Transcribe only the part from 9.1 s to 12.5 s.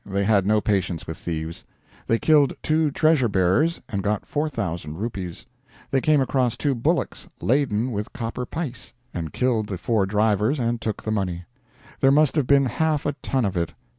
and killed the four drivers and took the money. There must have